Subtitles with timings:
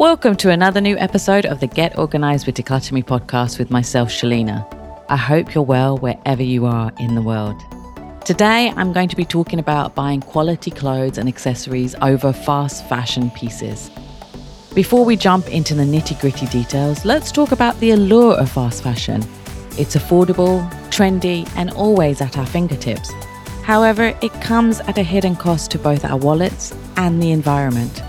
[0.00, 4.08] Welcome to another new episode of the Get Organized with DeCluttr Me podcast with myself,
[4.08, 4.66] Shelina.
[5.10, 7.60] I hope you're well wherever you are in the world.
[8.24, 13.30] Today, I'm going to be talking about buying quality clothes and accessories over fast fashion
[13.32, 13.90] pieces.
[14.72, 18.82] Before we jump into the nitty gritty details, let's talk about the allure of fast
[18.82, 19.22] fashion.
[19.72, 23.12] It's affordable, trendy, and always at our fingertips.
[23.64, 28.02] However, it comes at a hidden cost to both our wallets and the environment.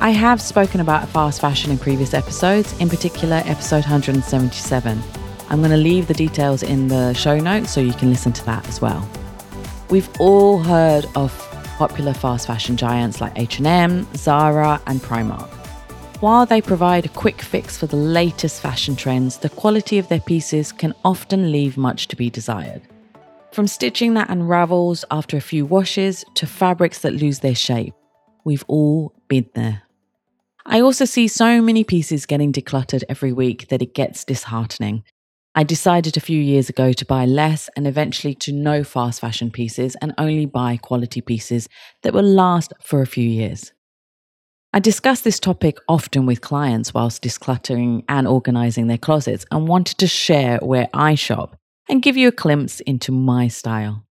[0.00, 5.02] I have spoken about fast fashion in previous episodes, in particular, episode 177.
[5.48, 8.46] I'm going to leave the details in the show notes so you can listen to
[8.46, 9.08] that as well.
[9.90, 11.36] We've all heard of
[11.78, 15.48] popular fast fashion giants like H&M, Zara, and Primark.
[16.20, 20.20] While they provide a quick fix for the latest fashion trends, the quality of their
[20.20, 22.82] pieces can often leave much to be desired.
[23.52, 27.94] From stitching that unravels after a few washes to fabrics that lose their shape,
[28.44, 29.82] we've all been there.
[30.70, 35.02] I also see so many pieces getting decluttered every week that it gets disheartening.
[35.54, 39.50] I decided a few years ago to buy less and eventually to no fast fashion
[39.50, 41.70] pieces and only buy quality pieces
[42.02, 43.72] that will last for a few years.
[44.74, 49.96] I discuss this topic often with clients whilst decluttering and organizing their closets and wanted
[49.96, 51.56] to share where I shop
[51.88, 54.04] and give you a glimpse into my style.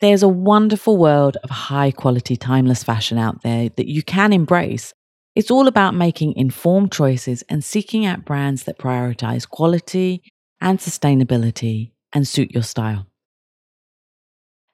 [0.00, 4.94] There's a wonderful world of high quality, timeless fashion out there that you can embrace
[5.34, 10.22] it's all about making informed choices and seeking out brands that prioritize quality
[10.60, 13.06] and sustainability and suit your style.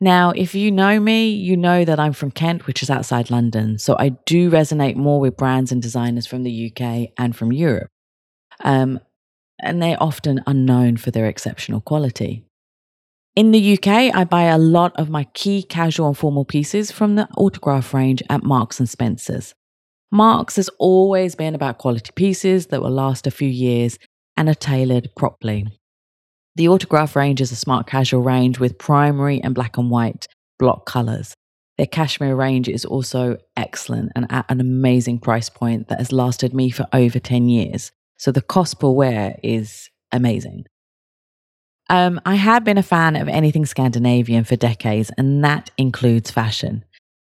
[0.03, 3.79] Now, if you know me, you know that I'm from Kent, which is outside London.
[3.79, 7.91] So I do resonate more with brands and designers from the UK and from Europe.
[8.65, 9.01] Um,
[9.59, 12.45] and they're often unknown for their exceptional quality.
[13.37, 17.15] In the UK, I buy a lot of my key casual and formal pieces from
[17.15, 19.55] the Autograph range at Marks and Spencer's.
[20.13, 23.99] Marks has always been about quality pieces that will last a few years
[24.37, 25.69] and are tailored properly.
[26.57, 30.27] The Autograph range is a smart casual range with primary and black and white
[30.59, 31.35] block colours.
[31.79, 36.53] Their cashmere range is also excellent and at an amazing price point that has lasted
[36.53, 37.93] me for over 10 years.
[38.19, 40.67] So the cost per wear is amazing.
[41.89, 46.85] Um, I have been a fan of anything Scandinavian for decades, and that includes fashion.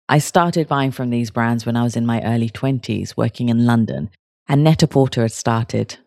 [0.09, 3.65] I started buying from these brands when I was in my early 20s working in
[3.65, 4.09] London,
[4.47, 5.97] and Net-a-Porter had started.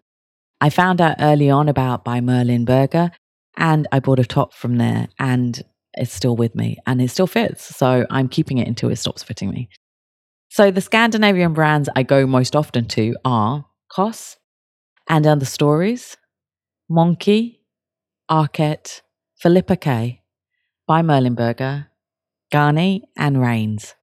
[0.60, 3.10] I found out early on about by Malene Birger,
[3.56, 5.62] and I bought a top from there, and
[5.94, 7.76] it's still with me and it still fits.
[7.76, 9.68] So I'm keeping it until it stops fitting me.
[10.48, 14.36] So the Scandinavian brands I go most often to are COS
[15.08, 16.16] and Other Stories,
[16.90, 17.58] Monki,
[18.30, 19.02] Arket,
[19.36, 20.22] Philippa K,
[20.86, 21.88] by Malene Birger,
[22.50, 23.94] Ganni, and Rains.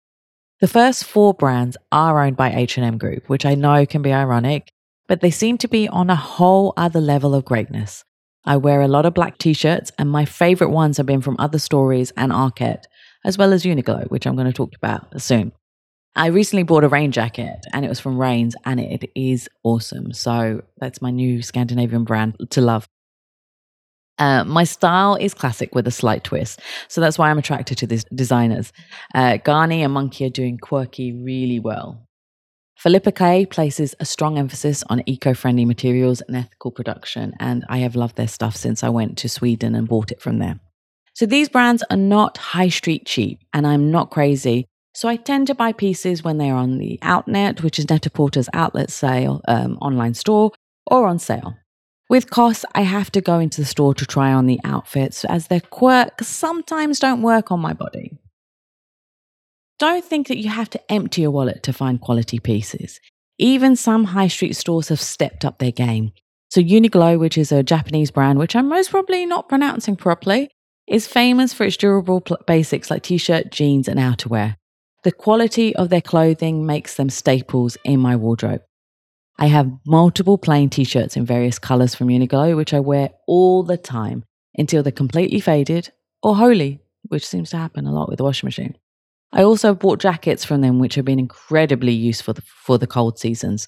[0.59, 4.71] The first four brands are owned by H&M Group, which I know can be ironic,
[5.07, 8.03] but they seem to be on a whole other level of greatness.
[8.45, 11.59] I wear a lot of black t-shirts and my favorite ones have been from Other
[11.59, 12.83] Stories and Arket,
[13.25, 15.51] as well as Uniqlo, which I'm going to talk about soon.
[16.15, 20.13] I recently bought a rain jacket and it was from Rains and it is awesome.
[20.13, 22.87] So that's my new Scandinavian brand to love.
[24.19, 26.59] Uh, my style is classic with a slight twist.
[26.87, 28.73] So that's why I'm attracted to these designers.
[29.13, 32.03] Uh, and Monki are doing quirky really well.
[32.77, 37.79] Philippa K places a strong emphasis on eco friendly materials and ethical production, and I
[37.79, 40.59] have loved their stuff since I went to Sweden and bought it from there.
[41.15, 44.67] So these brands are not high street cheap, and I'm not crazy.
[44.93, 48.91] So I tend to buy pieces when they're on the Outnet, which is Net-a-Porter's outlet
[48.91, 50.51] sale um, online store,
[50.85, 51.55] or on sale.
[52.09, 55.47] With COS, I have to go into the store to try on the outfits as
[55.47, 58.17] their quirks sometimes don't work on my body.
[59.77, 63.01] Don't think that you have to empty your wallet to find quality pieces.
[63.37, 66.11] Even some high street stores have stepped up their game.
[66.49, 70.49] So, Uniqlo, which is a Japanese brand, which I'm most probably not pronouncing properly,
[70.87, 74.55] is famous for its durable basics like t shirt, jeans, and outerwear.
[75.03, 78.61] The quality of their clothing makes them staples in my wardrobe.
[79.39, 83.63] I have multiple plain t shirts in various colors from Uniqlo, which I wear all
[83.63, 84.23] the time
[84.57, 85.91] until they're completely faded
[86.23, 88.75] or holy, which seems to happen a lot with the washing machine.
[89.31, 93.67] I also bought jackets from them, which have been incredibly useful for the cold seasons.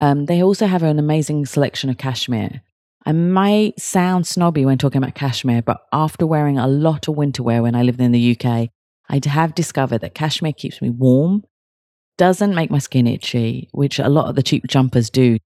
[0.00, 2.62] Um, they also have an amazing selection of cashmere.
[3.04, 7.42] I might sound snobby when talking about cashmere, but after wearing a lot of winter
[7.42, 8.70] wear when I lived in the UK,
[9.08, 11.44] I have discovered that cashmere keeps me warm
[12.22, 15.38] doesn't make my skin itchy, which a lot of the cheap jumpers do,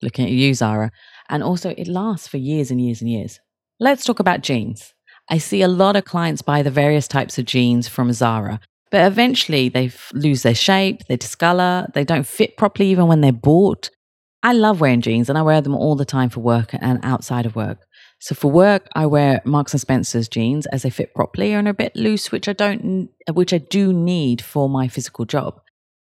[0.00, 0.90] looking at you, Zara.
[1.28, 3.38] And also, it lasts for years and years and years.
[3.78, 4.94] Let's talk about jeans.
[5.28, 9.06] I see a lot of clients buy the various types of jeans from Zara, But
[9.06, 13.90] eventually they lose their shape, they discolor, they don't fit properly even when they're bought.
[14.42, 17.44] I love wearing jeans and I wear them all the time for work and outside
[17.44, 17.80] of work.
[18.20, 21.72] So for work, I wear Marks and Spencer's jeans as they fit properly and are
[21.72, 25.60] a bit loose, which I don't, which I do need for my physical job.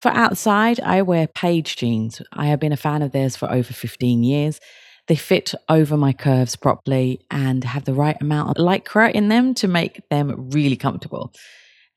[0.02, 2.20] For outside, I wear Paige jeans.
[2.32, 4.58] I have been a fan of theirs for over 15 years.
[5.06, 9.54] They fit over my curves properly and have the right amount of lycra in them
[9.54, 11.32] to make them really comfortable.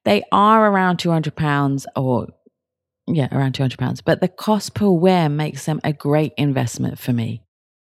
[0.03, 2.27] They are around 200 pounds or
[3.07, 7.11] yeah, around 200 pounds, but the cost per wear makes them a great investment for
[7.11, 7.41] me.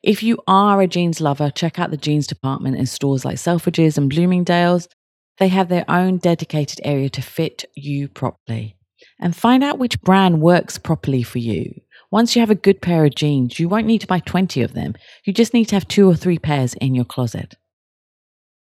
[0.03, 3.97] If you are a jeans lover, check out the jeans department in stores like Selfridges
[3.97, 4.87] and Bloomingdale's.
[5.37, 8.76] They have their own dedicated area to fit you properly.
[9.19, 11.73] And find out which brand works properly for you.
[12.11, 14.73] Once you have a good pair of jeans, you won't need to buy 20 of
[14.73, 14.93] them.
[15.25, 17.55] You just need to have two or three pairs in your closet.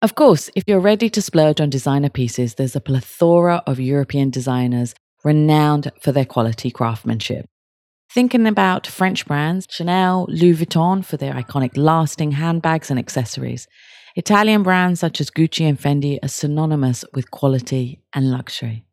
[0.02, 4.30] Of course, if you're ready to splurge on designer pieces, there's a plethora of European
[4.30, 4.94] designers
[5.24, 7.46] renowned for their quality craftsmanship.
[8.12, 13.66] Thinking about French brands, Chanel, Louis Vuitton for their iconic lasting handbags and accessories.
[14.14, 18.84] Italian brands such as Gucci and Fendi are synonymous with quality and luxury.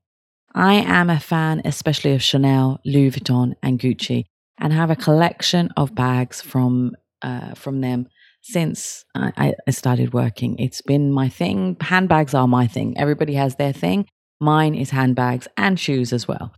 [0.53, 4.25] I am a fan, especially of Chanel, Louis Vuitton, and Gucci,
[4.59, 8.07] and have a collection of bags from uh, from them
[8.41, 10.57] since I, I started working.
[10.57, 11.77] It's been my thing.
[11.79, 12.97] Handbags are my thing.
[12.97, 14.07] Everybody has their thing.
[14.39, 16.51] Mine is handbags and shoes as well.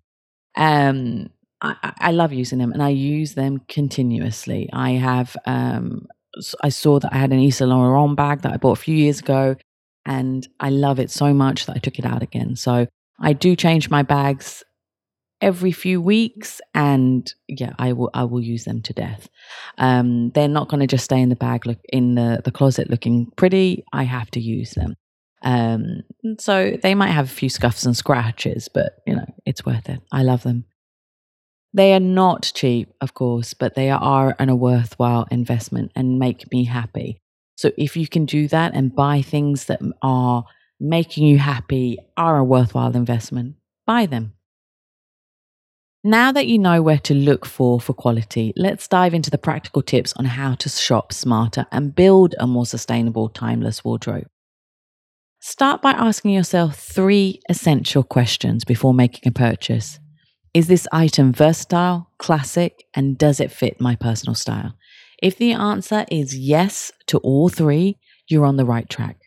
[0.56, 1.30] Um,
[1.62, 4.70] I, I love using them and I use them continuously.
[4.72, 6.08] I have, um,
[6.62, 8.96] I saw that I had an Yves Saint Laurent bag that I bought a few
[8.96, 9.56] years ago
[10.06, 12.56] and I love it so much that I took it out again.
[12.56, 12.88] So
[13.20, 14.64] I do change my bags
[15.44, 19.28] every few weeks and yeah i will i will use them to death.
[19.78, 22.90] Um, they're not going to just stay in the bag look in the, the closet
[22.90, 23.84] looking pretty.
[23.92, 24.96] I have to use them.
[25.42, 26.04] Um,
[26.40, 30.00] so they might have a few scuffs and scratches but you know it's worth it.
[30.12, 30.66] I love them.
[31.74, 36.52] They are not cheap, of course, but they are an, a worthwhile investment and make
[36.54, 37.20] me happy.
[37.58, 40.46] So if you can do that and buy things that are
[40.80, 43.56] making you happy, are a worthwhile investment,
[43.86, 44.34] buy them.
[46.04, 49.82] Now that you know where to look for for quality, let's dive into the practical
[49.82, 54.28] tips on how to shop smarter and build a more sustainable, timeless wardrobe.
[55.40, 60.00] Start by asking yourself three essential questions before making a purchase.
[60.54, 64.76] Is this item versatile, classic, and does it fit my personal style?
[65.22, 67.98] If the answer is yes to all three,
[68.28, 69.23] you're on the right track.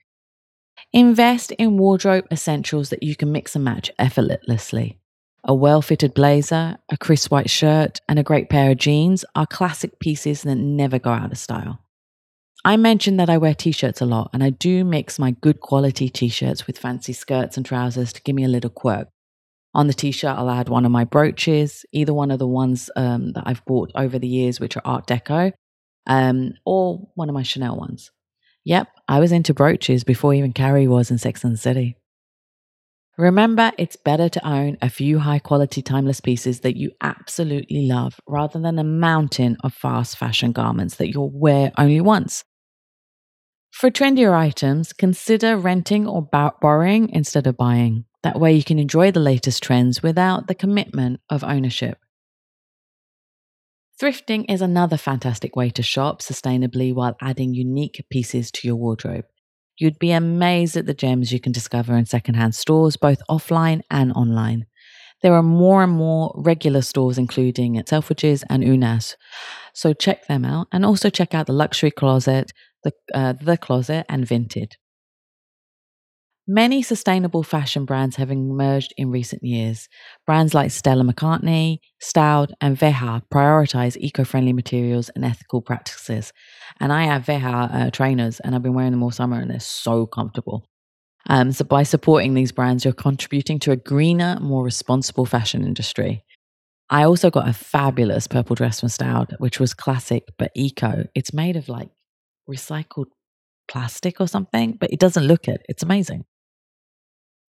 [0.96, 4.98] Invest in wardrobe essentials that you can mix and match effortlessly.
[5.44, 9.46] A well fitted blazer, a crisp white shirt, and a great pair of jeans are
[9.46, 11.80] classic pieces that never go out of style.
[12.64, 15.60] I mentioned that I wear t shirts a lot, and I do mix my good
[15.60, 19.08] quality t shirts with fancy skirts and trousers to give me a little quirk.
[19.74, 23.32] On the t-shirt, I'll add one of my brooches, either one of the ones um,
[23.34, 25.52] that I've bought over the years, which are Art Deco,
[26.06, 28.10] um, or one of my Chanel ones.
[28.64, 31.96] Yep, I was into brooches before even Carrie was in Sex and the City.
[33.16, 38.20] Remember, it's better to own a few high quality timeless pieces that you absolutely love
[38.28, 42.44] rather than a mountain of fast fashion garments that you'll wear only once.
[43.70, 48.04] For trendier items, consider renting or borrowing instead of buying.
[48.22, 51.98] That way, you can enjoy the latest trends without the commitment of ownership.
[54.00, 59.24] Thrifting is another fantastic way to shop sustainably while adding unique pieces to your wardrobe.
[59.78, 64.12] You'd be amazed at the gems you can discover in secondhand stores, both offline and
[64.12, 64.66] online.
[65.22, 69.16] There are more and more regular stores, including at Selfridges and Unas.
[69.72, 72.52] So check them out and also check out the Luxury Closet,
[72.84, 74.72] the, uh, the Closet, and Vinted.
[76.48, 79.88] Many sustainable fashion brands have emerged in recent years.
[80.26, 86.32] Brands like Stella McCartney, Staud, and Veja prioritize eco friendly materials and ethical practices.
[86.78, 89.58] And I have Veja uh, trainers, and I've been wearing them all summer, and they're
[89.58, 90.68] so comfortable.
[91.28, 96.22] Um, so, by supporting these brands, you're contributing to a greener, more responsible fashion industry.
[96.88, 101.08] I also got a fabulous purple dress from Staud, which was classic but eco.
[101.16, 101.90] It's made of like
[102.48, 103.06] recycled
[103.66, 105.62] plastic or something, but it doesn't look it.
[105.68, 106.24] It's amazing.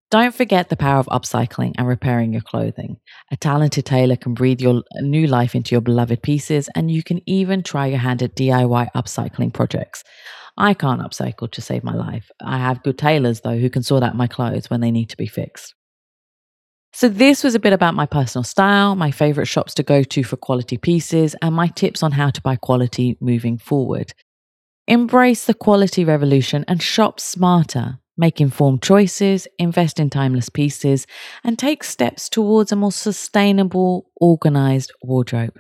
[0.09, 2.97] Don't forget the power of upcycling and repairing your clothing.
[3.29, 7.21] A talented tailor can breathe your new life into your beloved pieces, and you can
[7.25, 10.05] even try your hand at DIY upcycling projects.
[10.55, 12.31] I can't upcycle to save my life.
[12.41, 15.17] I have good tailors, though, who can sort out my clothes when they need to
[15.17, 15.75] be fixed.
[16.93, 20.23] So, this was a bit about my personal style, my favorite shops to go to
[20.23, 24.13] for quality pieces, and my tips on how to buy quality moving forward.
[24.87, 27.99] Embrace the quality revolution and shop smarter.
[28.17, 31.05] Make informed choices, invest in timeless pieces,
[31.43, 35.59] and take steps towards a more sustainable, organized wardrobe.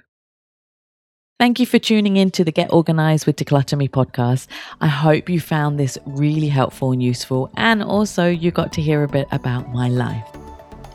[1.39, 4.47] Thank you for tuning in to the Get Organized with DeCluttr Me podcast.
[4.81, 9.03] I hope you found this really helpful and useful, and also you got to hear
[9.03, 10.27] a bit about my life.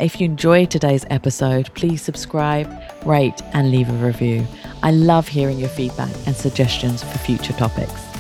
[0.01, 2.69] If you enjoyed today's episode, please subscribe,
[3.07, 4.45] rate, and leave a review.
[4.83, 8.12] I love hearing your feedback and suggestions for future topics.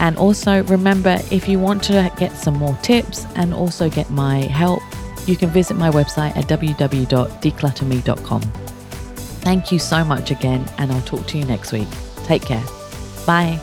[0.00, 4.38] And also remember, if you want to get some more tips and also get my
[4.38, 4.82] help,
[5.26, 8.40] you can visit my website at www.declutterme.com.
[9.42, 11.88] Thank you so much again, and I'll talk to you next week.
[12.24, 12.64] Take care.
[13.26, 13.60] Bye.